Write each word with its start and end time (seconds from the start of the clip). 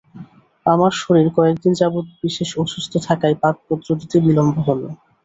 আমার 0.65 0.91
শরীর 1.01 1.27
কয়েকদিন 1.37 1.73
যাবৎ 1.81 2.05
বিশেষ 2.21 2.49
অসুস্থ 2.57 2.93
থাকায় 3.07 3.35
পত্র 3.63 3.89
দিতে 4.01 4.17
বিলম্ব 4.25 4.55
হল। 4.67 4.81